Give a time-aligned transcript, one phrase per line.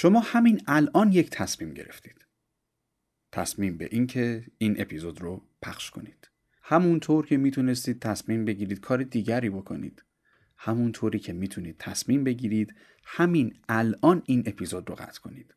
[0.00, 2.26] شما همین الان یک تصمیم گرفتید.
[3.32, 6.30] تصمیم به اینکه این اپیزود رو پخش کنید.
[6.62, 10.04] همونطور که می‌تونستید تصمیم بگیرید کار دیگری بکنید.
[10.56, 12.74] همونطوری که می‌تونید تصمیم بگیرید
[13.04, 15.54] همین الان این اپیزود رو قطع کنید.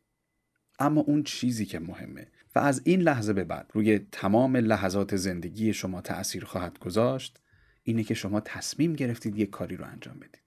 [0.78, 5.72] اما اون چیزی که مهمه و از این لحظه به بعد روی تمام لحظات زندگی
[5.72, 7.38] شما تأثیر خواهد گذاشت
[7.82, 10.41] اینه که شما تصمیم گرفتید یک کاری رو انجام بدید.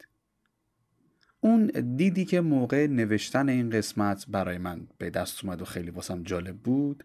[1.46, 1.66] اون
[1.96, 6.58] دیدی که موقع نوشتن این قسمت برای من به دست اومد و خیلی واسم جالب
[6.58, 7.04] بود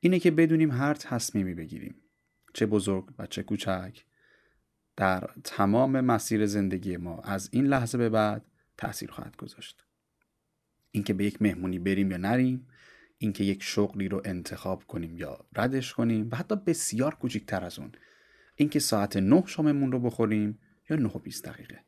[0.00, 1.94] اینه که بدونیم هر تصمیمی بگیریم.
[2.54, 4.04] چه بزرگ و چه کوچک.
[4.96, 8.44] در تمام مسیر زندگی ما از این لحظه به بعد
[8.76, 9.84] تاثیر خواهد گذاشت.
[10.90, 12.66] اینکه به یک مهمونی بریم یا نریم
[13.18, 17.92] اینکه یک شغلی رو انتخاب کنیم یا ردش کنیم و حتی بسیار کوچکتر از اون
[18.54, 20.58] اینکه ساعت نه شاممون رو بخوریم
[20.90, 21.87] یا نه و 20 دقیقه.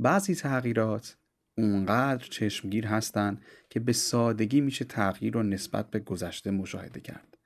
[0.00, 1.16] بعضی تغییرات
[1.58, 7.38] اونقدر چشمگیر هستند که به سادگی میشه تغییر رو نسبت به گذشته مشاهده کرد.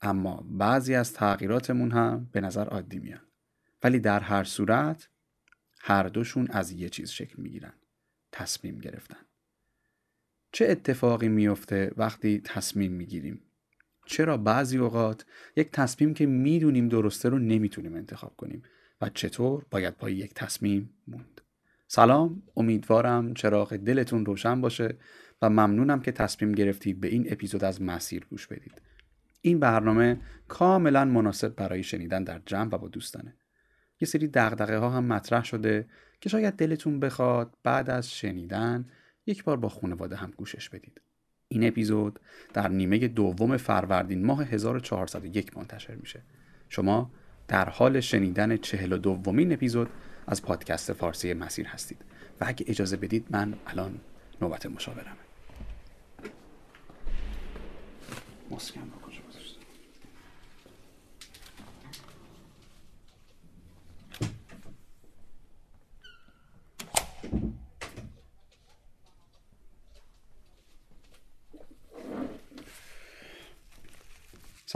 [0.00, 3.20] اما بعضی از تغییراتمون هم به نظر عادی میان.
[3.82, 5.08] ولی در هر صورت
[5.80, 7.72] هر دوشون از یه چیز شکل می‌گیرن.
[8.32, 9.26] تصمیم گرفتن.
[10.52, 13.40] چه اتفاقی میفته وقتی تصمیم می‌گیریم؟
[14.06, 18.62] چرا بعضی اوقات یک تصمیم که می‌دونیم درسته رو نمی‌تونیم انتخاب کنیم
[19.00, 21.40] و چطور باید با یک تصمیم موند؟
[21.88, 24.96] سلام امیدوارم چراغ دلتون روشن باشه
[25.42, 28.82] و ممنونم که تصمیم گرفتید به این اپیزود از مسیر گوش بدید.
[29.40, 33.36] این برنامه کاملا مناسب برای شنیدن در جمع و با دوستانه.
[34.00, 35.86] یه سری دغدغه ها هم مطرح شده
[36.20, 38.84] که شاید دلتون بخواد بعد از شنیدن
[39.26, 41.00] یک بار با خانواده هم گوشش بدید.
[41.48, 42.20] این اپیزود
[42.54, 46.22] در نیمه دوم فروردین ماه 1401 منتشر میشه.
[46.68, 47.10] شما
[47.48, 49.88] در حال شنیدن چهل و دومین اپیزود
[50.26, 51.98] از پادکست فارسی مسیر هستید.
[52.40, 54.00] و اگه اجازه بدید من الان
[54.42, 55.16] نوبت مشاورمه.
[58.50, 58.90] مسکن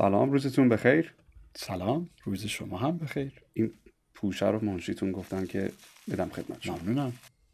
[0.00, 1.14] سلام روزتون بخیر؟
[1.54, 3.42] سلام روز شما هم بخیر.
[3.52, 3.72] این
[4.20, 5.72] پوشه رو منشیتون گفتن که
[6.10, 6.76] بدم خدمت شما.
[6.76, 7.12] ممنونم.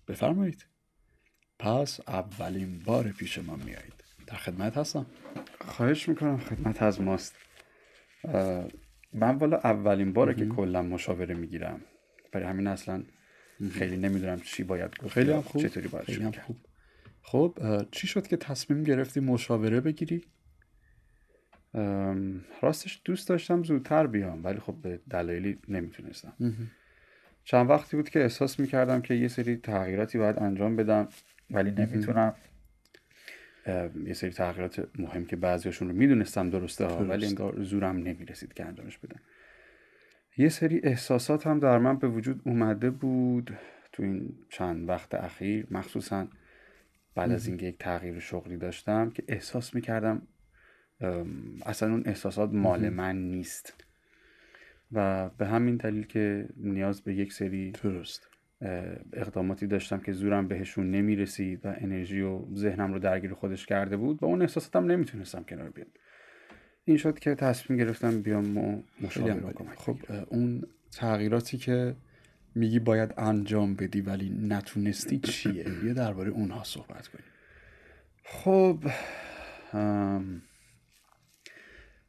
[0.09, 0.67] بفرمایید.
[1.59, 4.05] پس اولین بار پیش ما میایید.
[4.27, 5.07] در خدمت هستم.
[5.61, 6.39] خواهش می‌کنم.
[6.39, 7.35] خدمت از ماست.
[9.13, 11.81] من والا اولین باره که کلا مشاوره می‌گیرم.
[12.33, 13.03] برای همین اصلا
[13.73, 15.63] خیلی نمی‌دونم چی باید گفت خیلی هم خوب.
[15.63, 16.33] چطوری باید خیلی هم.
[16.33, 16.57] خوب.
[17.23, 17.59] خب
[17.93, 20.25] چی شد که تصمیم گرفتی مشاوره بگیری؟
[22.63, 26.33] راستش دوست داشتم زودتر بیام ولی خب به دلایلی نمی‌تونستم.
[27.45, 31.09] چند وقتی بود که احساس می‌کردم که یه سری تغییراتی باید انجام بدم
[31.51, 32.35] ولی نمی‌تونم.
[34.07, 37.05] یه سری تغییرات مهم که بعضیاشون رو می‌دونستم درسته ها.
[37.05, 39.21] ولی انگار زورم نمی‌رسید که انجامش بدم.
[40.37, 43.59] یه سری احساسات هم در من به وجود اومده بود
[43.93, 46.29] تو این چند وقت اخیر مخصوصا
[47.15, 50.23] بعد از اینکه یک تغییر شغلی داشتم که احساس می‌کردم
[51.67, 53.75] اصلا اون احساسات مال من نیست.
[54.93, 58.29] و به همین دلیل که نیاز به یک سری درست.
[59.13, 64.21] اقداماتی داشتم که زورم بهشون نمی‌رسید و انرژی و ذهنم رو درگیر خودش کرده بود
[64.21, 65.89] با اون احساساتم نمی‌تونستم کنار بیام
[66.85, 68.83] این شد که تصمیم گرفتم بیام و
[69.17, 69.41] عالی.
[69.55, 71.97] کمک خب اون تغییراتی که
[72.55, 77.25] میگی باید انجام بدی ولی نتونستی چیه؟ بیا درباره اونها صحبت کنیم.
[78.25, 78.79] خب
[79.73, 80.43] ام،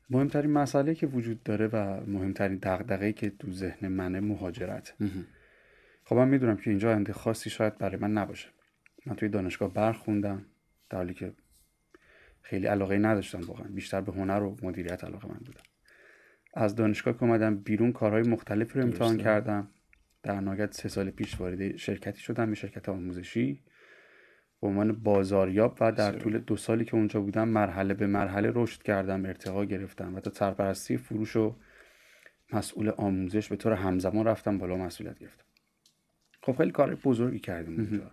[0.09, 4.93] مهمترین مسئله که وجود داره و مهمترین دغدغه‌ای که تو ذهن منه مهاجرت.
[6.03, 8.49] خب من می‌دونم که اینجا آینده خاصی شاید برای من نباشه.
[9.05, 10.45] من توی دانشگاه برخوندم
[10.89, 11.33] در حالی که
[12.41, 13.67] خیلی علاقه نداشتم واقعا.
[13.67, 15.63] بیشتر به هنر و مدیریت علاقه من بودم.
[16.53, 19.17] از دانشگاه که اومدم بیرون کارهای مختلفی رو امتحان.
[19.17, 19.69] کردم.
[20.23, 23.63] در نهایت سه سال پیش وارد شرکتی شدم یه شرکت آموزشی.
[24.61, 28.83] به عنوان بازاریاب و در طول دو سالی که اونجا بودم مرحله به مرحله رشد
[28.83, 31.55] کردم ارتقا گرفتم و تا سرپرستی فروش و
[32.53, 35.45] مسئول آموزش به طور همزمان رفتم بالا مسئولیت گرفتم.
[36.41, 38.11] خب خیلی کار بزرگی کردیم اونجا.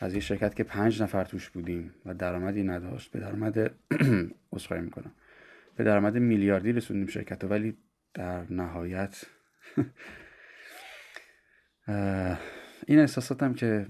[0.00, 3.74] از یه شرکت که پنج نفر توش بودیم و درآمدی نداشت به درآمد
[4.52, 5.12] عذرخواهی می‌کنم.
[5.76, 7.76] به درآمد میلیاردی رسوندیم شرکت ولی
[8.14, 9.24] در نهایت
[12.86, 13.86] این احساساتم که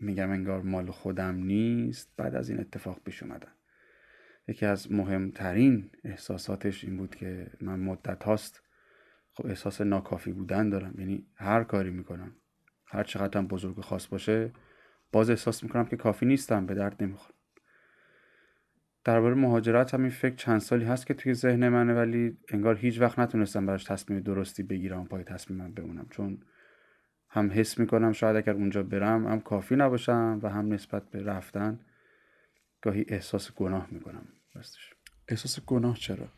[0.00, 3.52] میگم انگار مال خودم نیست بعد از این اتفاق پیش اومدن
[4.48, 8.62] یکی از مهمترین احساساتش این بود که من مدت هاست
[9.32, 10.94] خب احساس ناکافی بودن دارم.
[10.98, 12.32] یعنی هر کاری می‌کنم
[12.86, 14.52] هر چقدر هم بزرگ و خاص باشه
[15.12, 17.34] باز احساس می‌کنم که کافی نیستم به درد نمی‌خورم
[19.04, 23.00] درباره مهاجرت هم این فکر چند سالی هست که توی ذهن منه ولی انگار هیچ
[23.00, 26.06] وقت نتونستم براش تصمیم درستی بگیرم پای تصمیمم بمونم.
[26.10, 26.42] چون
[27.30, 31.80] هم حس می‌کنم شاید اگر اونجا برم هم کافی نباشم و هم نسبت به رفتن
[32.82, 34.26] گاهی احساس گناه می‌کنم.
[34.54, 34.94] راستش.
[35.28, 36.28] احساس گناه چرا؟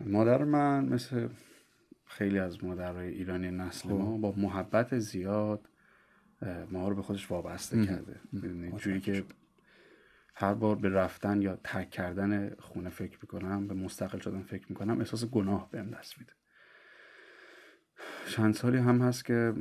[0.00, 1.28] مادر من مثل
[2.06, 3.94] خیلی از مادرهای ایرانی نسل خب.
[3.94, 5.68] ما با محبت زیاد
[6.70, 8.20] ما رو به خودش وابسته کرده.
[8.76, 9.24] جوری که
[10.34, 14.98] هر بار به رفتن یا ترک کردن خونه فکر می‌کنم به مستقل شدن فکر می‌کنم
[14.98, 16.32] احساس گناه بهم دست میده.
[18.30, 19.54] چند سالی هم هست که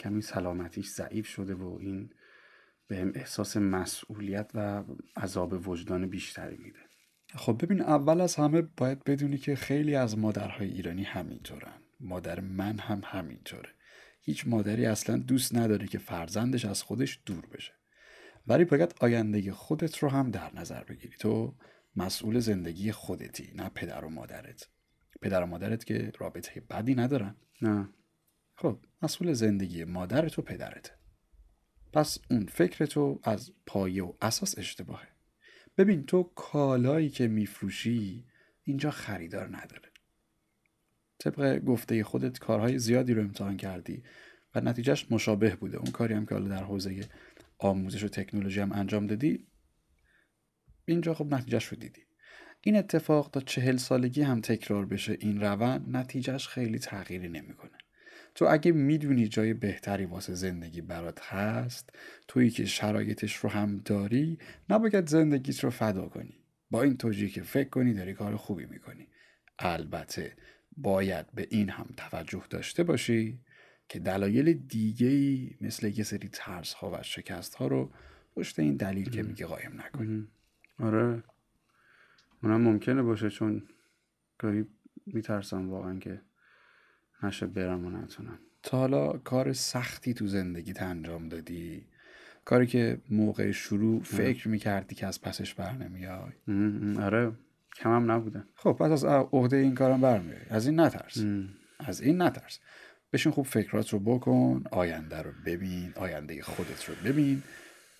[0.00, 2.10] کمی سلامتیش ضعیف شده و این
[2.88, 4.84] بهم احساس مسئولیت و
[5.16, 6.78] عذاب وجدان بیشتری میده.
[7.34, 11.82] خب ببین اول از همه باید بدونی که خیلی از مادرهای ایرانی همینطورن.
[12.00, 13.70] مادر من هم همینطوره.
[14.22, 17.72] هیچ مادری اصلا دوست نداره که فرزندش از خودش دور بشه.
[18.46, 21.16] ولی باید آینده خودت رو هم در نظر بگیری.
[21.16, 21.54] تو
[21.96, 24.68] مسئول زندگی خودتی نه پدر و مادرت.
[25.20, 27.36] پدر و مادرت که رابطه بدی ندارن.
[27.62, 27.88] نه.
[28.54, 30.94] خب مسئول زندگی مادرت و پدرت.
[31.92, 35.08] پس اون فکر تو از پایه و اساس اشتباهه.
[35.78, 38.24] ببین تو کالایی که میفروشی
[38.64, 39.92] اینجا خریدار نداره.
[41.18, 44.02] طبق گفته خودت کارهای زیادی رو امتحان کردی
[44.54, 45.78] و نتیجهش مشابه بوده.
[45.78, 47.08] اون کاری هم که حالا در حوزه
[47.58, 49.46] آموزش و تکنولوژی هم انجام دادی
[50.84, 52.07] اینجا خب نتیجهش رو دیدی.
[52.60, 57.78] این اتفاق تا چهل سالگی هم تکرار بشه این روند نتیجهش خیلی تغییری نمی‌کنه.
[58.34, 61.90] تو اگه می‌دونی جای بهتری واسه زندگی برات هست
[62.28, 64.38] تویی که شرایطش رو هم داری
[64.70, 66.34] نباید زندگیت رو فدا کنی.
[66.70, 69.08] با این توجیه که فکر کنی داری کار خوبی می‌کنی.
[69.58, 70.32] البته
[70.76, 73.38] باید به این هم توجه داشته باشی
[73.88, 77.92] که دلایل دیگه ای مثل یه سری ترس ها و شکست ها رو
[78.36, 80.28] پشت این دلیل که میگه قایم نکنی.
[80.78, 81.22] آره.
[82.42, 83.62] اونم ممکنه باشه چون
[84.38, 84.66] گاهی
[85.06, 86.20] میترسم واقعا که
[87.22, 88.38] نشه برم و نتونم.
[88.62, 91.86] تا حالا کار سختی تو زندگیت انجام دادی؟
[92.44, 96.32] کاری که موقع شروع فکر می‌کردی که از پسش بر نمیای؟
[97.00, 97.32] آره
[97.76, 98.44] کمم نبوده.
[98.54, 101.18] خب پس از عهده این کارم برمیای از این نترس.
[101.78, 102.60] از این نترس.
[103.12, 107.42] بشین خوب فکرات رو بکن آینده رو ببین آینده خودت رو ببین.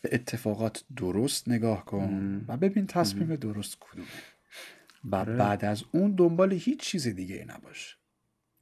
[0.00, 4.08] به اتفاقات درست نگاه کن و ببین تصمیم درست کدومه.
[5.10, 7.98] و بعد از اون دنبال هیچ چیز دیگه ای نباش.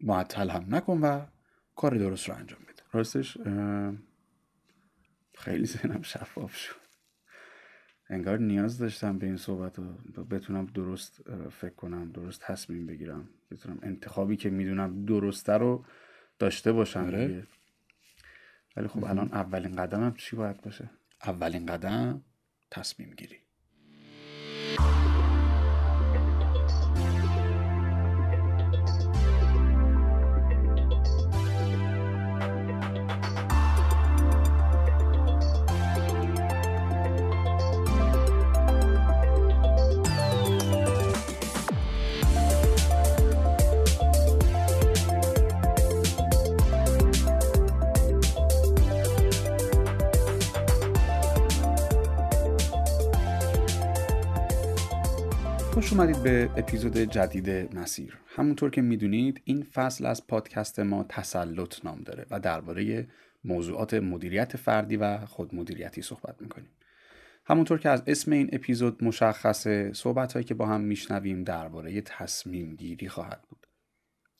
[0.00, 1.26] معطل هم نکن و
[1.74, 2.82] کار درست رو انجام بده.
[2.92, 3.38] راستش
[5.34, 6.86] خیلی ذهنم شفاف شد.
[8.08, 13.28] انگار نیاز داشتم به این صحبت رو بتونم درست فکر کنم درست تصمیم بگیرم.
[13.50, 15.84] بتونم انتخابی که می‌دونم درسته رو
[16.38, 17.46] داشته باشم آره.
[18.76, 20.90] ولی خب الان اولین قدمم چی باید باشه؟
[21.22, 22.24] اولین قدم
[22.70, 23.45] تصمیم گیری.
[55.96, 58.18] اومدید به اپیزود جدید مسیر.
[58.26, 63.08] همونطور که می‌دونید این فصل از پادکست ما تسلط نام داره و درباره
[63.44, 66.70] موضوعات مدیریت فردی و خودمدیریتی صحبت می‌کنیم.
[67.44, 72.76] همونطور که از اسم این اپیزود مشخصه صحبت هایی که با هم میشنویم درباره تصمیم
[72.76, 73.66] گیری خواهد بود.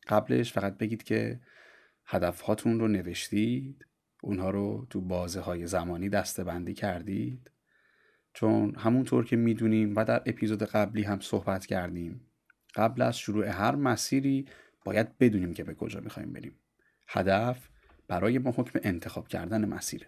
[0.09, 1.41] قبلش فقط بگید که
[2.07, 3.87] هدف هاتون رو نوشتید
[4.23, 7.51] اونها رو تو بازه های زمانی دسته بندی کردید
[8.37, 12.21] چون همونطور که می‌دونیم و در اپیزود قبلی هم صحبت کردیم
[12.75, 14.47] قبل از شروع هر مسیری
[14.85, 16.59] باید بدونیم که به کجا می‌خوایم بریم.
[17.09, 17.69] هدف
[18.09, 20.07] برای ما حکم انتخاب کردن مسیره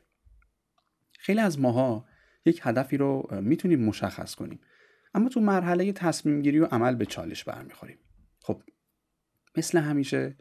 [1.18, 2.06] خیلی از ماها
[2.44, 4.60] یک هدفی رو می‌تونیم مشخص کنیم
[5.14, 7.98] اما تو مرحله تصمیم گیری و عمل به چالش برمیخوریم.
[8.40, 8.62] خب
[9.56, 10.36] مثل همیشه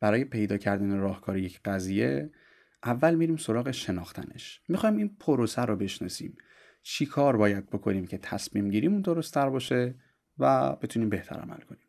[0.00, 2.30] برای پیدا کردن راهکار یک قضیه
[2.84, 4.60] اول میریم سراغ شناختنش.
[4.68, 6.36] می‌خوایم این پروسه رو بشناسیم.
[6.82, 9.94] چی کار باید بکنیم که تصمیم گیریمون درست تر باشه
[10.38, 11.88] و بتونیم بهتر عمل کنیم؟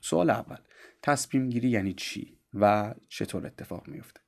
[0.00, 0.58] سوال اول
[1.02, 4.20] تصمیم گیری یعنی چی و چطور اتفاق میفته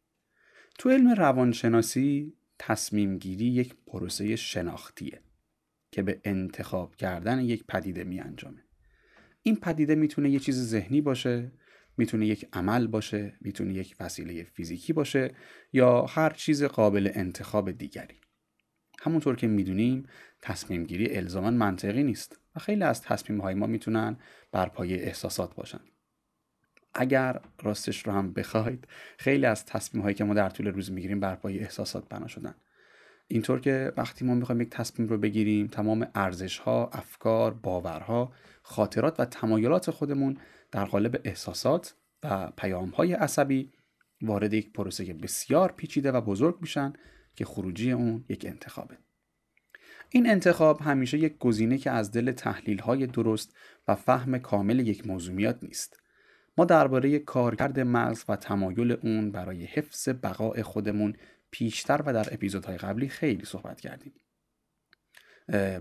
[0.78, 5.22] تو علم روانشناسی تصمیم گیری یک پروسه شناختیه
[5.90, 8.62] که به انتخاب کردن یک پدیده می انجامه
[9.42, 11.52] این پدیده می‌تونه یه چیز ذهنی باشه
[11.96, 15.34] می‌تونه یک عمل باشه می‌تونه یک وسیله فیزیکی باشه
[15.72, 18.20] یا هر چیز قابل انتخاب دیگری.
[19.02, 20.06] همونطور که می‌دونیم
[20.42, 24.16] تصمیم گیری الزاما منطقی نیست و خیلی از تصمیم های ما می‌تونن
[24.52, 25.80] بر پایه احساسات باشن.
[26.94, 28.88] اگر راستش رو هم بخواید
[29.18, 32.54] خیلی از تصمیم هایی که ما در طول روز می‌گیریم بر پایه احساسات بنا شدن.
[33.28, 39.20] اینطور که وقتی ما می‌خوایم یک تصمیم رو بگیریم تمام ارزش ها، افکار، باورها، خاطرات
[39.20, 40.38] و تمایلات خودمون
[40.72, 43.72] در قالب احساسات و پیام های عصبی
[44.22, 46.92] وارد یک پروسه بسیار پیچیده و بزرگ میشن
[47.36, 48.98] که خروجی اون یک انتخابه.
[50.10, 53.56] این انتخاب همیشه یک گزینه که از دل تحلیل های درست
[53.88, 56.00] و فهم کامل یک موضوعیات نیست.
[56.58, 61.16] ما درباره کارکرد مغز و تمایل اون برای حفظ بقای خودمون
[61.50, 64.12] پیشتر و در اپیزودهای قبلی خیلی صحبت کردیم.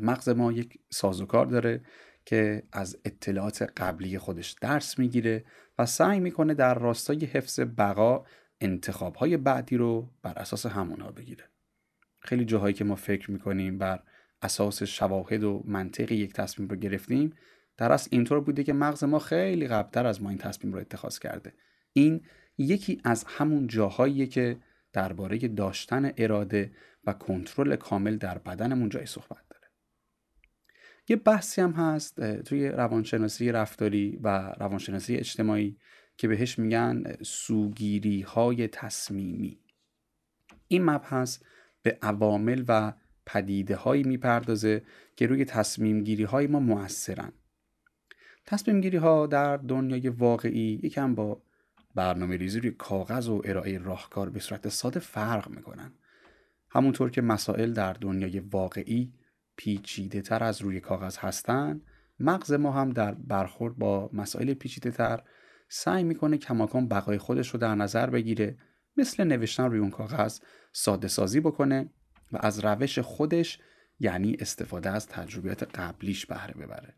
[0.02, 1.82] مغز ما یک سازوکار داره
[2.26, 5.46] که از اطلاعات قبلی خودش درس می‌گیره
[5.80, 8.26] و سعی می‌کنه در راستای حفظ بقا
[8.62, 11.44] انتخابهای بعدی رو بر اساس همونها بگیره.
[12.20, 14.04] خیلی جاهایی که ما فکر می‌کنیم بر
[14.42, 17.34] اساس شواهد و منطق یک تصمیم رو گرفتیم
[17.78, 21.20] در اصل اینطور بوده که مغز ما خیلی قبلتر از ما این تصمیم رو اتخاذ
[21.20, 21.54] کرده.
[21.94, 22.22] این
[22.58, 24.58] یکی از همون جاهاییه که
[24.94, 26.72] درباره داشتن اراده
[27.04, 29.66] و کنترل کامل در بدنمون جای صحبت داره.
[31.08, 35.78] یه بحثی هم هست توی روانشناسی رفتاری و روانشناسی اجتماعی.
[36.18, 39.60] که بهش میگن سوگیری های تصمیمی.
[40.68, 41.40] این مبحث
[41.84, 42.94] به عوامل و
[43.26, 44.82] پدیده هایی می‌پردازه
[45.16, 47.32] که روی تصمیم گیری های ما موثرن.
[48.46, 51.42] تصمیم گیری ها در دنیای واقعی یکم با
[51.96, 55.92] برنامه ریزی روی کاغذ و ارائه راهکار به صورت ساده فرق می‌کنن.
[56.70, 59.14] همونطور که مسائل در دنیای واقعی
[59.56, 61.82] پیچیده تر از روی کاغذ هستن
[62.20, 65.24] مغز ما هم در برخورد با مسائل پیچیده تر
[65.78, 68.58] سعی می‌کنه کماکان بقای خودش رو در نظر بگیره
[68.98, 70.40] مثل نوشتن روی اون کاغذ
[70.74, 71.90] ساده سازی بکنه
[72.32, 73.60] و از روش خودش
[74.00, 76.94] یعنی استفاده از تجربیات قبلیش بهره ببره.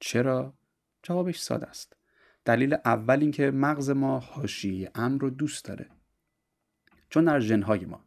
[0.00, 0.54] چرا؟
[1.02, 1.96] جوابش ساده است.
[2.44, 5.86] دلیل اول اینکه مغز ما حاشیه امر رو دوست داره.
[7.10, 8.04] چون در ژنهای ما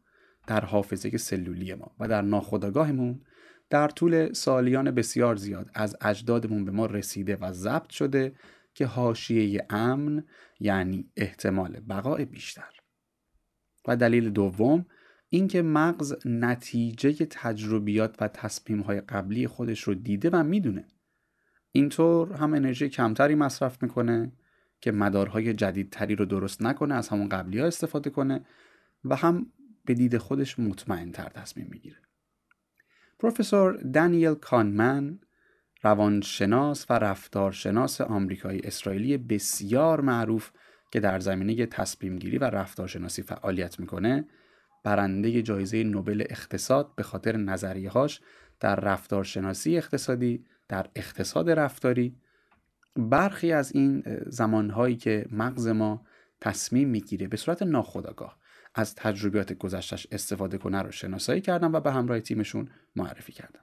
[0.48, 3.22] در حافظه سلولی ما و در ناخودآگاهمون
[3.70, 8.36] در طول سالیان بسیار زیاد از اجدادمون به ما رسیده و ضبط شده
[8.82, 10.24] که حاشیه امن
[10.60, 12.70] یعنی احتمال بقای بیشتر.
[13.88, 14.86] و دلیل دوم
[15.30, 20.88] اینکه مغز نتیجه تجربیات و تصمیم های قبلی خودش رو دیده و می‌دونه.
[21.72, 24.32] اینطور هم انرژی کمتری مصرف می‌کنه
[24.80, 28.46] که مدارهای جدیدتری رو درست نکنه از همون قبلی ها استفاده کنه
[29.06, 29.52] و هم
[29.86, 31.98] به دید خودش مطمئن تر تصمیم می‌گیره.
[33.20, 35.20] پروفسور دانیل کانمن
[35.84, 40.52] روانشناس و رفتارشناس آمریکایی اسرائیلی بسیار معروف
[40.92, 44.26] که در زمینه تصمیم گیری و رفتارشناسی فعالیت می‌کنه
[44.84, 48.22] برنده جایزه نوبل اقتصاد به خاطر نظریه‌هاش
[48.60, 52.16] در رفتارشناسی اقتصادی در اقتصاد رفتاری.
[52.96, 56.06] برخی از این زمانهایی که مغز ما
[56.42, 58.38] تصمیم می‌گیره به صورت ناخودآگاه
[58.76, 63.60] از تجربیات گذشتش استفاده کنه رو شناسایی کردن و به همراه تیمشون معرفی کردن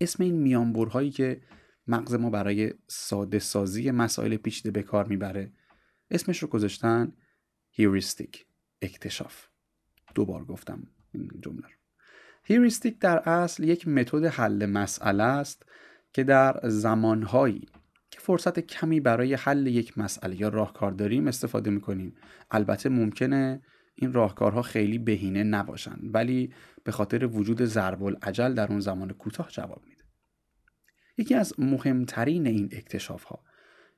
[0.00, 1.40] اسم این میانبرهایی که
[1.86, 5.52] مغز ما برای ساده سازی مسائل پیچیده به کار می‌بره
[6.10, 7.12] اسمش رو گذاشتن
[7.70, 8.46] هیوریستیک
[8.82, 9.46] اکتشاف.
[10.14, 11.74] دوبار گفتم این جمله رو.
[12.44, 15.66] هیوریستیک در اصل یک متد حل مسئله است
[16.12, 17.68] که در زمانهایی
[18.10, 22.14] که فرصت کمی برای حل یک مسئله یا راهکار داریم استفاده می‌کنیم.
[22.50, 23.62] البته ممکنه
[23.96, 26.52] این راهکارها خیلی بهینه نباشند ولی
[26.84, 30.04] به خاطر وجود ضرب العجل در اون زمان کوتاه جواب میده.
[31.18, 33.44] یکی از مهمترین این اکتشاف ها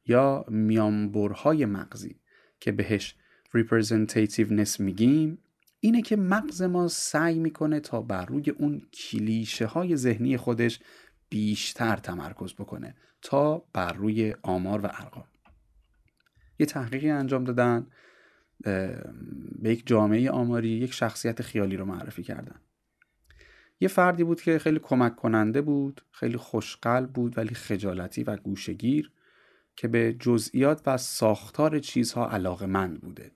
[0.07, 2.21] یا میانبرهای مغزی
[2.61, 3.15] که بهش
[3.57, 5.39] representativeness میگیم
[5.81, 10.81] اینه که مغز ما سعی می‌کنه تا بر روی اون کلیشه های ذهنی خودش
[11.29, 15.25] بیشتر تمرکز بکنه تا بر روی آمار و ارقام.
[16.59, 17.87] یه تحقیقی انجام دادن
[18.61, 19.03] به
[19.63, 22.61] یک جامعه آماری یک شخصیت خیالی رو معرفی کردن.
[23.81, 29.13] یه فردی بود که خیلی کمک کننده بود خیلی خوشقلب بود ولی خجالتی و گوشگیر
[29.77, 33.33] که به جزئیات و ساختار چیزها علاقه مند بوده.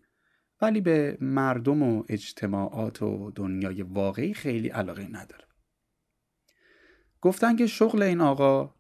[0.60, 5.44] ولی به مردم و اجتماعات و دنیای واقعی خیلی علاقه نداره.
[7.20, 8.74] گفتن که شغل این آقا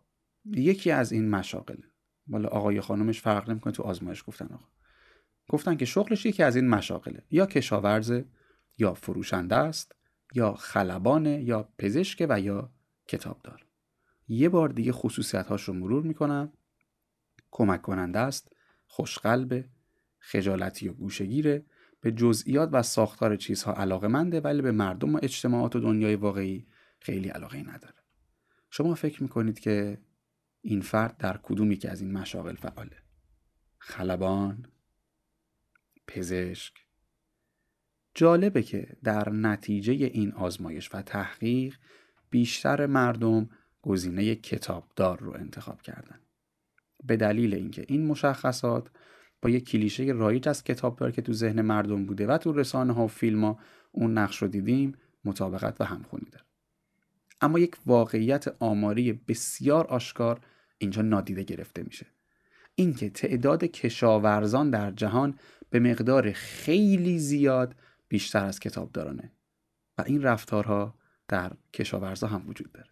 [0.44, 1.84] یکی از این مشاغله.
[2.26, 4.71] بالا آقای خانمش فرق نمی‌کنه تو آزمایش گفتن آقا.
[5.52, 7.22] گفتن که شغلش یکی از این مشاغله.
[7.30, 8.24] یا کشاورزه
[8.78, 9.94] یا فروشنده است
[10.34, 12.70] یا خلبانه یا پزشک و یا
[13.08, 13.66] کتابدار.
[14.28, 16.52] یه بار دیگه خصوصیت هاش رو مرور می‌کنم.
[17.50, 18.52] کمک کننده است
[18.86, 19.68] خوشقلبه
[20.18, 21.64] خجالتی و گوشگیره
[22.00, 26.66] به جزئیات و ساختار چیزها علاقه منده ولی به مردم و اجتماعات و دنیای واقعی
[27.00, 28.02] خیلی علاقه نداره.
[28.70, 29.98] شما فکر می‌کنید که
[30.60, 32.96] این فرد در کدومی که از این مشاغل فعاله؟
[33.78, 34.66] خلبان
[36.06, 36.74] پزشک.
[38.14, 41.76] جالبه که در نتیجه این آزمایش و تحقیق
[42.30, 43.48] بیشتر مردم
[43.82, 46.20] گزینه کتابدار رو انتخاب کردن.
[47.04, 48.90] به دلیل اینکه این مشخصات
[49.42, 53.04] با یک کلیشه رایج از کتابدار که تو ذهن مردم بوده و تو رسانه ها
[53.04, 53.58] و فیلم ها
[53.92, 54.94] اون نقش رو دیدیم
[55.24, 56.44] مطابقت و همخونی داره.
[57.40, 60.40] اما یک واقعیت آماری بسیار آشکار
[60.78, 62.06] اینجا نادیده گرفته میشه.
[62.74, 65.38] اینکه تعداد کشاورزان در جهان
[65.72, 67.74] به مقدار خیلی زیاد
[68.08, 69.32] بیشتر از کتابدارانه.
[69.98, 70.94] و این رفتارها
[71.28, 72.88] در کشاورزا هم وجود داره.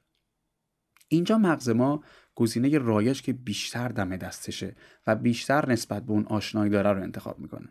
[1.09, 6.71] اینجا مغز ما گزینه رایج که بیشتر دم دستشه و بیشتر نسبت به اون آشنایی
[6.71, 7.69] داره رو انتخاب می‌کنه.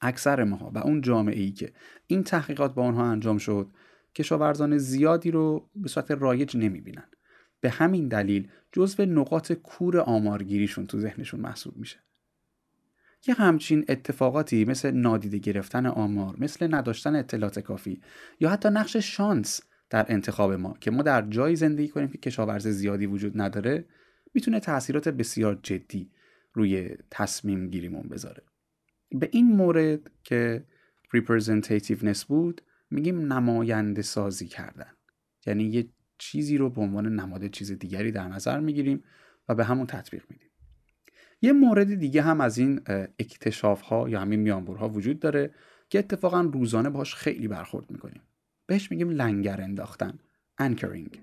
[0.00, 1.72] اکثر ماها و اون جامعه ای که
[2.06, 3.70] این تحقیقات با آنها انجام شد
[4.14, 7.08] کشاورزان زیادی رو به صورت رایج نمی‌بینن.
[7.60, 12.07] به همین دلیل جزو نقاط کور آمارگیریشون تو ذهنشون محسوب میشه.
[13.28, 18.00] یه همچین اتفاقاتی مثل نادیده گرفتن آمار مثل نداشتن اطلاعات کافی
[18.40, 22.68] یا حتی نقش شانس در انتخاب ما که ما در جایی زندگی کنیم که کشاورز
[22.68, 23.84] زیادی وجود نداره
[24.34, 26.10] می‌تونه تاثیرات بسیار جدی
[26.54, 28.42] روی تصمیم گیریمون بذاره.
[29.10, 30.64] به این مورد که
[31.16, 34.92] representativeness بود میگیم نماینده سازی کردن.
[35.46, 39.04] یعنی یه چیزی رو به عنوان نماد چیز دیگری در نظر می‌گیریم
[39.48, 40.47] و به همون تطبیق میدیم.
[41.42, 42.80] یه مورد دیگه هم از این
[43.18, 45.54] اکتشاف ها یا همین میانبرها وجود داره
[45.90, 48.22] که اتفاقا روزانه باش خیلی برخورد می‌کنیم.
[48.66, 50.18] بهش میگیم لنگر انداختن
[50.58, 51.22] anchoring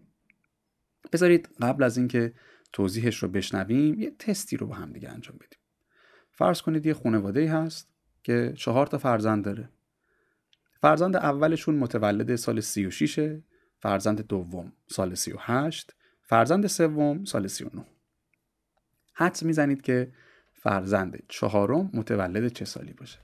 [1.13, 2.33] بذارید قبل از اینکه
[2.73, 5.59] توضیحش رو بشنویم یه تستی رو با هم دیگه انجام بدیم.
[6.31, 7.93] فرض کنید یه خانواده هست
[8.23, 9.69] که چهار تا فرزند داره.
[10.81, 13.37] فرزند اولشون متولد سال 36
[13.79, 17.85] فرزند دوم سال 38 فرزند سوم سال 39
[19.15, 20.11] حدس می‌زنید که
[20.53, 23.19] فرزند چهارم متولد چه سالی باشه.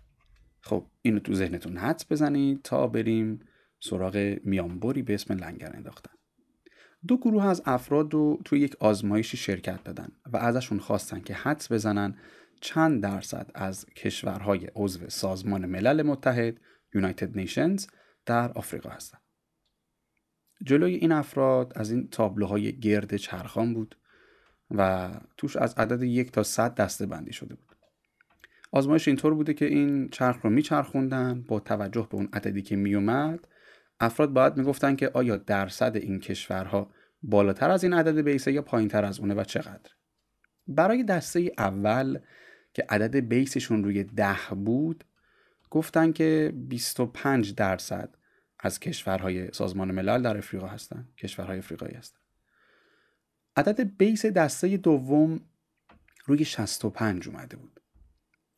[0.61, 3.39] خب اینو تو ذهنتون حدس بزنید تا بریم
[3.79, 6.11] سراغ میانبری به اسم لنگر انداختن.
[7.07, 11.71] دو گروه از افراد رو توی یک آزمایشی شرکت دادن و ازشون خواستن که حدس
[11.71, 12.17] بزنن
[12.61, 16.57] چند درصد از کشورهای عضو سازمان ملل متحد
[16.97, 17.87] United Nations
[18.25, 19.17] در آفریقا هستن.
[20.65, 23.97] جلوی این افراد از این تابلوهای گرد چرخان بود
[24.77, 27.75] و توش از عدد یک تا صد دسته بندی شده بود.
[28.71, 33.47] آزمایش اینطور بوده که این چرخ رو میچرخوندن با توجه به اون عددی که میومد
[33.99, 36.91] افراد باید می‌گفتن که آیا درصد این کشورها
[37.23, 39.91] بالاتر از این عدد بیسه یا پایین تر از اونه و چقدر؟
[40.67, 42.19] برای دسته اول
[42.73, 45.03] که عدد بیسشون روی ده بود
[45.69, 48.15] گفتن که 25 درصد
[48.59, 52.20] از کشورهای سازمان ملل در افریقا هستن کشورهای افریقایی هستن.
[53.55, 55.39] عدد بیس دسته دوم
[56.25, 57.79] روی 65 اومده بود.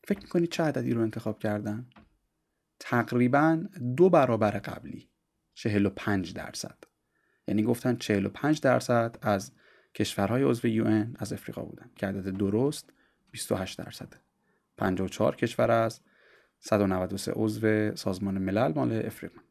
[0.03, 1.89] فکر می‌کنید چه عددی رو انتخاب کردن؟
[2.79, 3.63] تقریبا
[3.97, 5.09] دو برابر قبلی
[5.53, 6.77] 45 درصد.
[7.47, 9.51] یعنی گفتن 45 درصد از
[9.95, 12.89] کشورهای عضو یو از افریقا بودن که عدد درست
[13.31, 14.17] 28 درصده
[14.77, 16.01] 54 کشور از
[16.59, 19.41] 193 عضو سازمان ملل مال افریقا.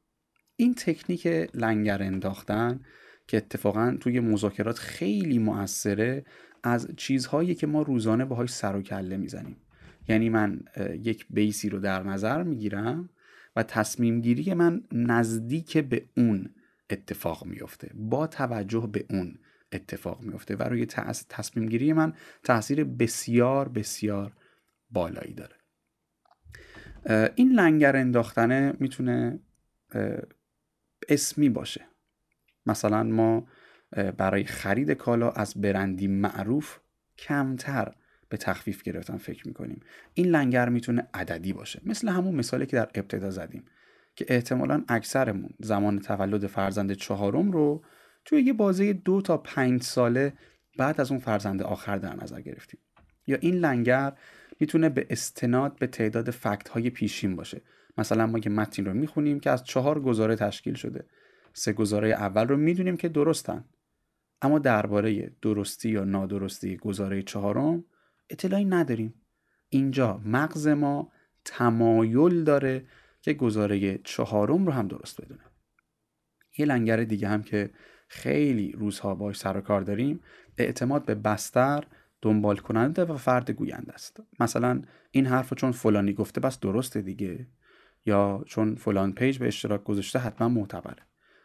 [0.57, 2.81] این تکنیک لنگر انداختن
[3.27, 6.25] که اتفاقا توی مذاکرات خیلی موثره
[6.63, 9.57] از چیزهایی که ما روزانه باهاش سر و کله می‌زنیم.
[10.09, 10.61] یعنی من
[11.03, 13.11] یک بیسی رو در نظر می‌گیرم
[13.57, 16.55] و تصمیم گیری من نزدیک به اون
[16.91, 19.39] اتفاق میفته با توجه به اون
[19.73, 20.87] اتفاق میفته و روی
[21.29, 24.33] تصمیم گیری من تاثیر بسیار بسیار
[24.91, 25.57] بالایی داره.
[27.35, 29.41] این لنگر انداختنه می‌تونه
[31.09, 31.81] اسمی باشه.
[32.67, 33.47] مثلا ما
[34.17, 36.79] برای خرید کالا از برندی معروف
[37.19, 37.93] کمتر
[38.29, 39.81] به تخفیف گرفتن فکر می‌کنیم.
[40.15, 41.81] این لنگر می‌تونه عددی باشه.
[41.85, 43.65] مثل همون مثالی که در ابتدا زدیم
[44.17, 47.85] که احتمالا اکثرمون زمان تولد فرزند چهارم رو
[48.25, 50.33] توی یه بازه دو تا پنج ساله
[50.79, 52.81] بعد از اون فرزند آخر در نظر گرفتیم.
[53.27, 54.13] یا این لنگر
[54.61, 57.61] می‌تونه به استناد به تعداد فکت های پیشین باشه.
[57.99, 61.05] مثلا ما یه متن رو می‌خونیم که از چهار گزاره تشکیل شده.
[61.53, 63.65] سه گزاره اول رو می‌دونیم که درستن.
[64.43, 67.85] اما درباره درستی یا نادرستی گزاره چهارم
[68.31, 69.15] اطلاعی نداریم.
[69.69, 71.13] اینجا مغز ما
[71.45, 72.85] تمایل داره
[73.23, 75.41] که گزاره چهارم رو هم درست بدونه.
[76.59, 77.71] یه لنگر دیگه هم که
[78.09, 80.21] خیلی روزها باش سر و کار داریم
[80.59, 81.85] اعتماد به بستر
[82.23, 84.23] دنبال کننده و فرد گوینده است.
[84.41, 87.47] مثلا این حرف رو چون فلانی گفته بس درسته دیگه.
[88.07, 91.03] یا چون فلان پیج به اشتراک گذاشته حتما معتبره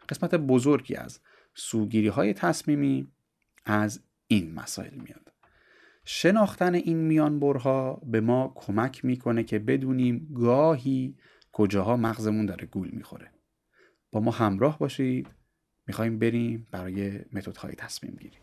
[0.08, 1.20] قسمت بزرگی از
[1.54, 3.08] سوگیری های تصمیمی
[3.64, 5.32] از این مسائل میاد.
[6.04, 11.16] شناختن این میانبرها به ما کمک می‌کنه که بدونیم گاهی
[11.52, 13.30] کجاها مغزمون داره گول می‌خوره.
[14.12, 15.28] با ما همراه باشید.
[15.86, 18.36] می‌خوایم بریم برای متدهای تصمیم گیری.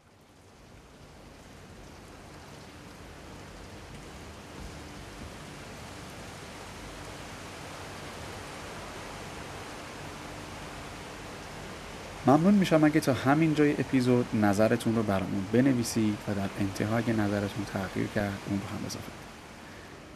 [12.27, 17.13] ممنون میشم اگه تا همین جای اپیزود نظرتون رو برامون بنویسید و در انتها اگه
[17.13, 19.11] نظرتون تغییر کرد اون رو هم اضافه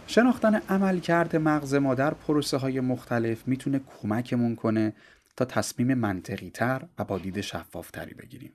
[0.08, 4.94] شناختن عملکرد مغز ما در پروسه های مختلف می‌تونه کمکمون کنه
[5.38, 8.54] تا تصمیم منطقی تر و با دید شفافتری بگیریم.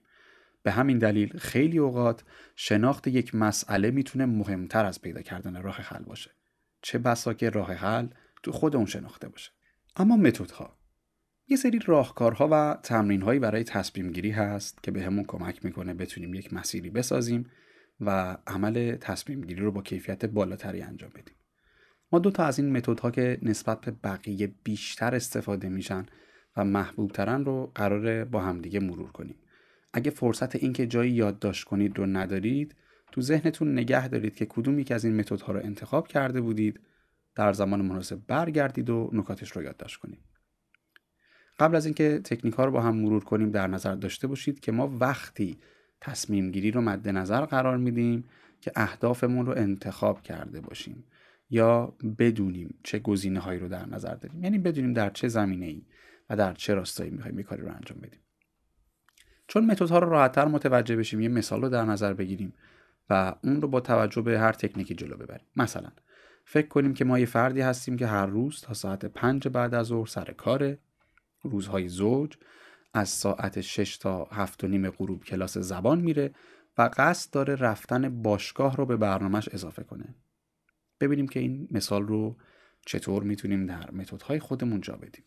[0.63, 2.25] به همین دلیل خیلی اوقات
[2.57, 6.31] شناخت یک مسئله می‌تونه مهمتر از پیدا کردن راه حل باشه.
[6.83, 8.09] چه بسا که راه حل
[8.43, 9.51] تو خود اون شناخته باشه.
[9.97, 10.84] اما متدها
[11.49, 16.53] یه سری راهکارها و تمرینهایی برای تصمیم گیری هست که به کمک می‌کنه بتونیم یک
[16.53, 17.51] مسیری بسازیم
[18.01, 21.35] و عمل تصمیم گیری رو با کیفیت بالاتری انجام بدیم.
[22.13, 26.07] ما دو تا از این متدها که نسبت به بقیه بیشتر استفاده میشن
[26.57, 29.37] و محبوب ترن رو قراره با همدیگه مرور کنیم.
[29.93, 32.75] اگه فرصت اینکه جایی یادداشت کنید رو ندارید،
[33.13, 36.81] تو ذهنتون نگه دارید که کدوم یک از این متدها رو انتخاب کرده بودید،
[37.35, 40.34] در زمان مناسب برگردید و نکاتش رو یادداشت کنید.
[41.59, 44.73] قبل از اینکه تکنیک ها رو با هم مرور کنیم در نظر داشته باشید که
[44.73, 45.59] ما وقتی
[46.01, 48.25] تصمیم گیری رو مد نظر قرار میدیم
[48.61, 51.05] که اهدافمون رو انتخاب کرده باشیم
[51.51, 54.45] یا بدونیم چه گزینه هایی رو در نظر داریم.
[54.45, 55.83] یعنی بدونیم در چه زمینه ای
[56.31, 58.21] و در چه راستایی می‌خوایم کاری رو انجام بدیم.
[59.47, 62.53] چون متد ها رو راحتتر متوجه بشیم یه مثال رو در نظر بگیریم
[63.11, 65.47] و اون رو با توجه به هر تکنیکی جلو ببریم.
[65.57, 65.91] مثلا
[66.45, 69.87] فکر کنیم که ما یه فردی هستیم که هر روز تا ساعت پنج بعد از
[69.87, 70.79] ظهر سر کاره.
[71.45, 72.37] روزهای زوج
[72.95, 76.35] از ساعت 6 تا هفت و نیم غروب کلاس زبان میره
[76.79, 80.15] و قصد داره رفتن باشگاه رو به برنامهش اضافه کنه.
[81.01, 82.37] ببینیم که این مثال رو
[82.87, 85.25] چطور می‌تونیم در متدهای خودمون جا بدیم.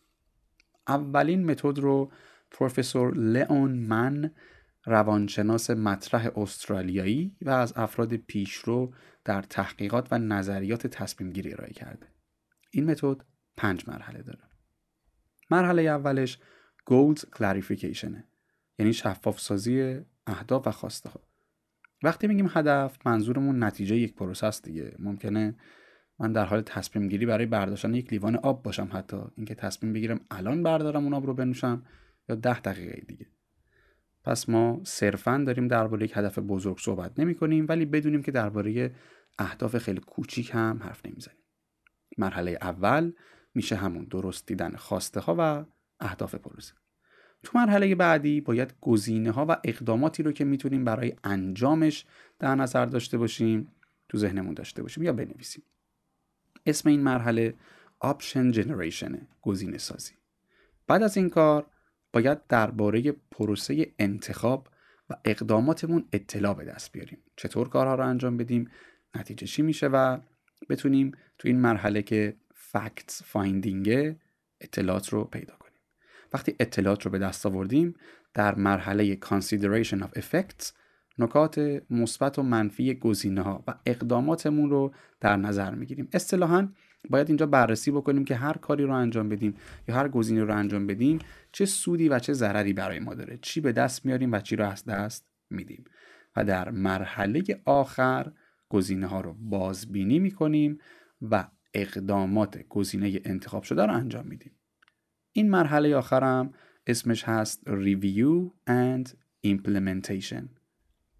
[0.88, 2.12] اولین متد رو
[2.50, 4.30] پروفسور لئون من
[4.84, 12.06] روانشناس مطرح استرالیایی و از افراد پیشرو در تحقیقات و نظریات تصمیم گیری ارائه کرده.
[12.70, 13.16] این متد
[13.56, 14.47] پنج مرحله داره.
[15.50, 16.38] مرحله اولش
[16.90, 18.12] goals clarification
[18.78, 21.20] یعنی شفاف سازی اهداف و خواسته ها
[22.02, 24.96] وقتی میگیم هدف منظورمون نتیجه یک پروسه است دیگه.
[24.98, 25.56] ممکنه
[26.18, 29.16] من در حال تصمیم گیری برای برداشتن یک لیوان آب باشم حتی.
[29.36, 31.82] اینکه تصمیم بگیرم الان بردارم اون آب رو بنوشم
[32.28, 33.26] یا ده دقیقه دیگه.
[34.24, 38.94] پس ما صرفا داریم درباره یک هدف بزرگ صحبت نمی کنیم ولی بدونیم که درباره
[39.38, 41.42] اهداف خیلی کوچیک هم حرف نمی‌زنیم.
[42.18, 43.12] مرحله اول
[43.54, 45.64] میشه همون درست دیدن خواسته ها و
[46.00, 46.74] اهداف پروسه.
[47.42, 52.04] تو مرحله بعدی باید گزینه ها و اقداماتی رو که می‌تونیم برای انجامش
[52.38, 53.72] در نظر داشته باشیم
[54.08, 55.62] تو ذهنمون داشته باشیم یا بنویسیم.
[56.66, 57.54] اسم این مرحله
[58.04, 60.12] Option Generation گزینه سازی
[60.86, 61.66] بعد از این کار
[62.12, 64.68] باید درباره پروسه انتخاب
[65.10, 67.18] و اقداماتمون اطلاع به دست بیاریم.
[67.36, 68.70] چطور کارها رو انجام بدیم؟
[69.14, 70.18] نتیجه چی میشه و
[70.68, 72.36] بتونیم تو این مرحله که
[72.72, 74.16] fact finding
[74.60, 75.78] اطلاعات رو پیدا کنیم.
[76.32, 77.94] وقتی اطلاعات رو به دست آوردیم
[78.34, 80.72] در مرحله consideration of effects
[81.18, 86.08] نکات مثبت و منفی گزینه ها و اقداماتمون رو در نظر می‌گیریم.
[86.12, 86.68] اصطلاحا
[87.10, 89.54] باید اینجا بررسی بکنیم که هر کاری رو انجام بدیم
[89.88, 91.18] یا هر گزینه رو انجام بدیم
[91.52, 94.68] چه سودی و چه ضرری برای ما داره چی به دست میاریم و چی رو
[94.68, 95.84] از دست میدیم.
[96.36, 98.32] و در مرحله آخر
[98.68, 100.78] گزینه ها رو بازبینی می‌کنیم
[101.22, 104.52] و اقدامات گزینه انتخاب شده رو انجام میدیم.
[105.32, 106.52] این مرحله آخرم
[106.86, 109.10] اسمش هست Review and
[109.46, 110.44] Implementation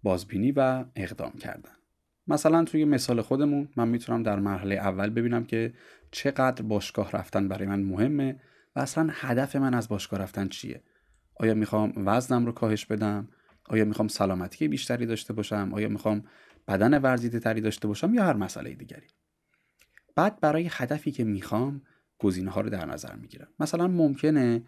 [0.03, 1.71] بازبینی و اقدام کردن.
[2.27, 5.73] مثلا توی مثال خودمون من می‌تونم در مرحله اول ببینم که
[6.11, 8.39] چقدر باشگاه رفتن برای من مهمه
[8.75, 10.83] و اصلا هدف من از باشگاه رفتن چیه؟
[11.35, 13.27] آیا می‌خوام وزنم رو کاهش بدم؟
[13.65, 16.23] آیا می‌خوام سلامتی بیشتری داشته باشم؟ آیا می‌خوام
[16.67, 19.07] بدن ورزیده تری داشته باشم؟ یا هر مسئله دیگری.
[20.15, 21.81] بعد برای هدفی که می‌خوام
[22.19, 23.47] گزینه ها رو در نظر می‌گیرم.
[23.59, 24.63] مثلا ممکنه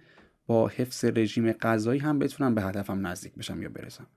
[0.45, 4.07] با حفظ رژیم غذایی هم بتونم به هدفم نزدیک بشم یا برسم.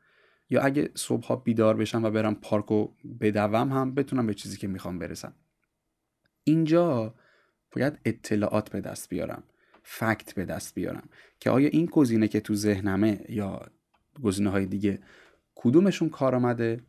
[0.50, 2.88] یا اگه صبح بیدار بشم و برم پارک و
[3.20, 5.34] بدوم هم بتونم به چیزی که می‌خوام برسم.
[6.44, 7.14] اینجا
[7.76, 9.42] باید اطلاعات به دست بیارم
[9.82, 11.08] فکت به دست بیارم
[11.40, 13.66] که آیا این گزینه که تو ذهنمه یا
[14.22, 14.98] گزینه های دیگه
[15.54, 16.80] کدومشون کار آمده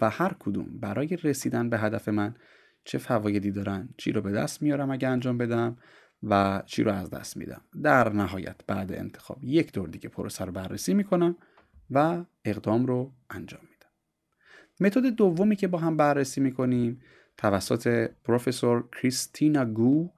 [0.00, 2.34] و هر کدوم برای رسیدن به هدف من
[2.84, 5.76] چه فوایدی دارن چی رو به دست میارم اگه انجام بدم
[6.22, 7.60] و چی رو از دست میدم.
[7.82, 11.36] در نهایت بعد انتخاب یک دور دیگه پروسه رو بررسی می‌کنم
[11.90, 13.90] و اقدام رو انجام میدم.
[14.80, 17.00] متد دومی که با هم بررسی می‌کنیم
[17.36, 20.10] توسط پروفسور کریستینا گو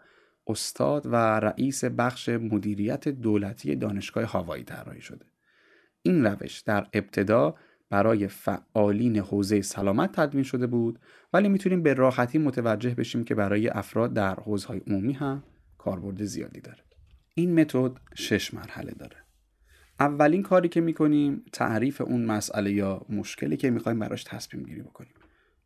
[0.47, 5.27] استاد و رئیس بخش مدیریت دولتی دانشگاه هاوایی طراحی شده.
[6.03, 7.55] این روش در ابتدا
[7.93, 10.99] برای فعالین حوزه سلامت تدوین شده بود
[11.33, 15.43] ولی می‌تونیم به راحتی متوجه بشیم که برای افراد در حوزه‌های عمومی هم
[15.79, 16.85] کاربرد زیادی داره.
[17.35, 19.17] این متد شش مرحله داره.
[20.01, 25.15] اولین کاری که می‌کنیم تعریف اون مسئله یا مشکلی که می‌خوایم براش تصمیم گیری بکنیم.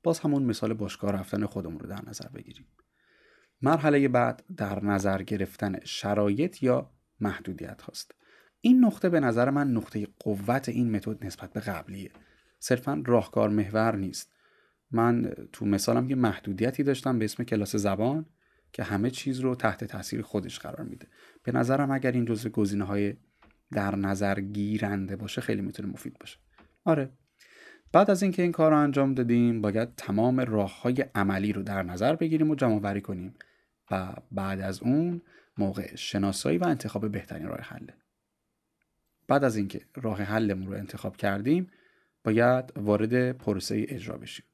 [0.03, 2.67] باز همون مثال باشگاه رفتن خودمون رو در نظر بگیریم.
[3.63, 8.15] مرحله بعد در نظر گرفتن شرایط یا محدودیت هاست.
[8.67, 12.11] این نقطه به نظر من نقطه قوت این متد نسبت به قبلیه.
[12.59, 14.33] صرفا راهکار محور نیست.
[14.91, 18.27] من تو مثالم یه محدودیتی داشتم به اسم کلاس زبان
[18.73, 21.07] که همه چیز رو تحت تاثیر خودش قرار میده.
[21.43, 23.15] به نظرم اگر این جزء گزینه های
[23.73, 26.39] در نظر گیرنده باشه خیلی می‌تونه مفید باشه.
[26.85, 27.11] آره.
[27.93, 31.83] بعد از اینکه این کار رو انجام دادیم باید تمام راه های عملی رو در
[31.83, 33.35] نظر بگیریم و جمع کنیم
[33.91, 35.23] و بعد از اون
[35.59, 37.95] موقع شناسایی و انتخاب بهترین راه حله
[39.29, 41.71] بعد از اینکه راه حلمون رو انتخاب کردیم
[42.25, 44.47] باید وارد پروسه اجرا بشیم.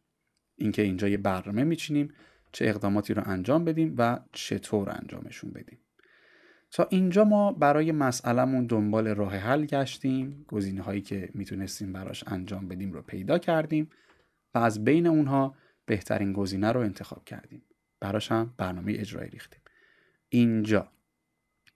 [0.57, 2.15] اینکه اینجا یه برنامه میچینیم
[2.53, 5.79] چه اقداماتی رو انجام بدیم و چطور انجامشون بدیم.
[6.71, 10.45] تا اینجا ما برای مسئلهمون دنبال راه حل گشتیم.
[10.49, 13.91] گزینه هایی که می‌تونستیم براش انجام بدیم رو پیدا کردیم
[14.55, 15.55] و از بین اونها
[15.87, 17.63] بهترین گزینه رو انتخاب کردیم.
[18.01, 19.61] براش هم برنامه اجرایی ریختیم.
[20.29, 20.89] اینجا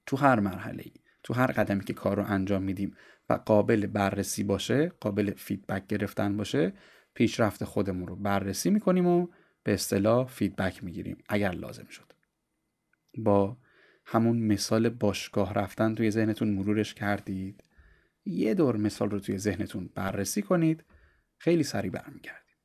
[0.07, 0.93] تو هر مرحله ای
[1.27, 2.97] تو هر قدمی که کار رو انجام میدیم
[3.29, 6.73] و قابل بررسی باشه قابل feedback گرفتن باشه
[7.15, 9.27] پیشرفت خودمون رو بررسی می‌کنیم و
[9.63, 12.13] به اصطلاح feedback می‌گیریم اگر لازم شد.
[13.19, 13.57] با
[14.05, 17.65] همون مثال باشگاه رفتن توی ذهنتون مرورش کردید
[18.25, 20.85] یه دور مثال رو توی ذهنتون بررسی کنید
[21.39, 22.57] خیلی سریع برمیگردید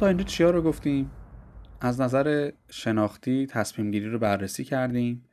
[0.00, 1.10] تا اینجا چیا رو گفتیم؟
[1.80, 5.24] از نظر شناختی تصمیم گیری رو بررسی کردیم.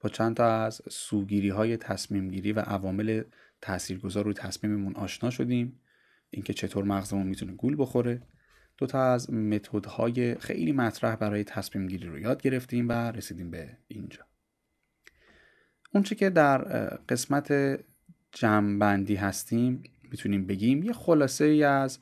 [0.00, 3.22] با چند تا از سوگیری های تصمیم گیری و عوامل
[3.60, 5.80] تاثیرگذار روی تصمیممون آشنا شدیم.
[6.30, 8.22] اینکه چطور مغزمون می‌تونه گول بخوره.
[8.78, 13.78] دو تا از متدهای خیلی مطرح برای تصمیم گیری رو یاد گرفتیم و رسیدیم به
[13.88, 14.20] اینجا.
[15.94, 16.58] اونچه که در
[17.08, 17.78] قسمت
[18.32, 21.98] جمعبندی هستیم می‌تونیم بگیم یه خلاصه ای از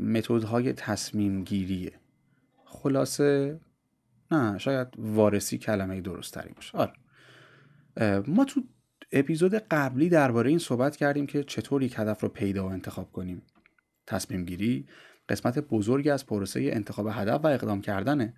[0.00, 1.92] متدهای تصمیم گیریه
[2.64, 3.60] خلاصه
[4.30, 6.78] نه شاید وارسی کلمه درست تری باشه.
[6.78, 6.92] آره.
[8.26, 8.62] ما تو
[9.12, 13.42] اپیزود قبلی درباره این صحبت کردیم که چطور یک هدف رو پیدا و انتخاب کنیم.
[14.06, 14.86] تصمیم گیری
[15.28, 18.34] قسمت بزرگی از پروسه انتخاب هدف و اقدام کردنه.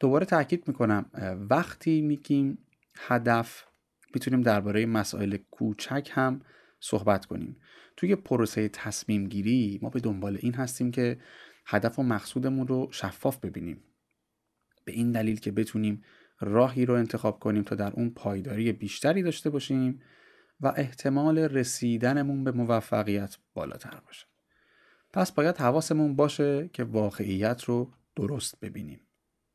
[0.00, 1.10] دوباره تاکید می‌کنم
[1.50, 2.58] وقتی میگیم
[2.98, 3.64] هدف
[4.14, 6.40] می‌تونیم درباره مسائل کوچک هم
[6.84, 7.56] صحبت کنیم.
[7.96, 11.20] توی پروسه تصمیم گیری ما به دنبال این هستیم که
[11.66, 13.84] هدف و مقصودمون رو شفاف ببینیم.
[14.84, 16.02] به این دلیل که بتونیم
[16.40, 20.02] راهی رو انتخاب کنیم تا در اون پایداری بیشتری داشته باشیم
[20.60, 24.26] و احتمال رسیدنمون به موفقیت بالاتر باشه.
[25.12, 29.00] پس باید حواسمون باشه که واقعیت رو درست ببینیم.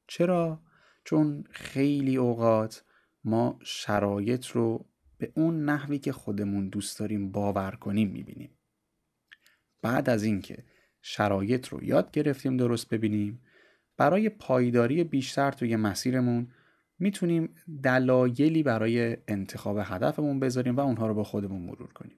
[0.07, 0.61] چرا؟
[1.03, 2.83] چون خیلی اوقات
[3.23, 4.85] ما شرایط رو
[5.19, 8.49] به اون نحوی که خودمون دوست داریم باور کنیم می‌بینیم.
[9.81, 10.63] بعد از اینکه
[11.01, 13.41] شرایط رو یاد گرفتیم درست ببینیم
[13.97, 16.47] برای پایداری بیشتر توی مسیرمون
[16.99, 22.17] می‌تونیم دلایلی برای انتخاب هدفمون بذاریم و اونها رو با خودمون مرور کنیم.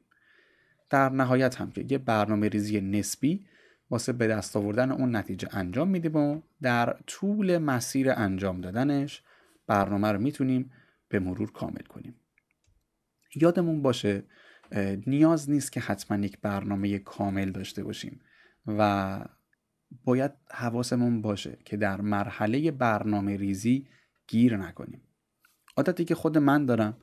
[0.89, 3.45] در نهایت هم که یه برنامه ریزی نسبی
[3.89, 9.23] واسه به دست آوردن اون نتیجه انجام میدیم و در طول مسیر انجام دادنش
[9.67, 10.71] برنامه رو می‌تونیم
[11.09, 12.15] به مرور کامل کنیم.
[13.35, 14.23] یادمون باشه
[15.07, 18.21] نیاز نیست که حتما یک برنامه کامل داشته باشیم
[18.67, 19.19] و
[20.03, 23.87] باید حواسمون باشه که در مرحله برنامه ریزی
[24.27, 25.01] گیر نکنیم.
[25.77, 26.97] عادتی که خود من دارم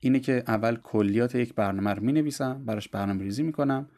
[0.00, 3.90] اینه که اول کلیات یک برنامه رو می نویسم براش برنامه ریزی می کنم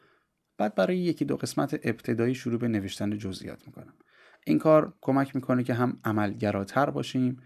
[0.57, 3.93] بعد برای یکی دو قسمت ابتدایی شروع به نوشتن جزئیات می کنم
[4.45, 7.41] این کار کمک می‌کنه که هم عملگراتر باشیم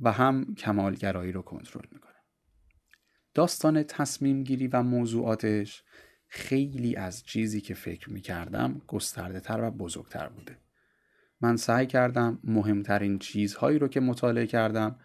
[0.00, 2.15] و هم کمالگرایی رو کنترل می‌کنه
[3.36, 5.82] داستان تصمیم گیری و موضوعاتش
[6.26, 10.58] خیلی از چیزی که فکر می کردم گسترده تر و بزرگتر بوده.
[11.40, 14.96] من سعی کردم مهمترین چیزهایی رو که مطالعه کردم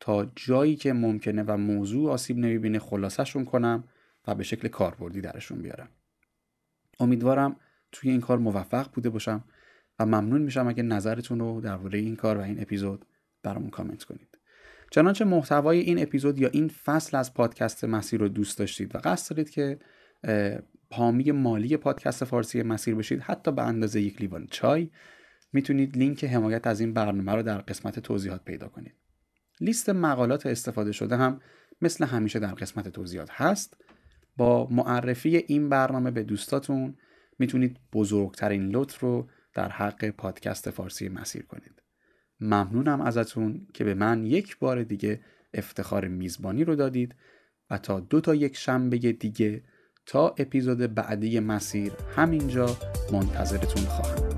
[0.00, 3.84] تا جایی که ممکنه و موضوع آسیب نمی‌بینه خلاصشون کنم
[4.26, 5.88] و به شکل کاربردی درشون بیارم.
[7.00, 7.56] امیدوارم
[7.92, 9.44] توی این کار موفق بوده باشم
[9.98, 13.06] و ممنون میشم اگه نظرتون رو درباره این کار و این اپیزود
[13.42, 14.31] برامون کامنت کنید.
[14.92, 19.36] چنانچه محتوای این اپیزود یا این فصل از پادکست مسیر رو دوست داشتید و قصد
[19.36, 19.78] دارید که
[20.90, 24.90] حامی مالی پادکست فارسی مسیر بشید حتی به اندازه یک لیوان چای
[25.52, 28.94] می‌تونید لینک حمایت از این برنامه رو در قسمت توضیحات پیدا کنید.
[29.60, 31.40] لیست مقالات استفاده شده هم
[31.82, 33.76] مثل همیشه در قسمت توضیحات هست.
[34.36, 36.96] با معرفی این برنامه به دوستاتون
[37.38, 41.81] می‌تونید بزرگترین لطف رو در حق پادکست فارسی مسیر کنید.
[42.42, 45.20] ممنونم ازتون که به من یک بار دیگه
[45.54, 47.14] افتخار میزبانی رو دادید
[47.70, 49.62] و تا دو تا یک شنبه دیگه
[50.06, 52.76] تا اپیزود بعدی مسیر همینجا
[53.12, 54.31] منتظرتون خواهم.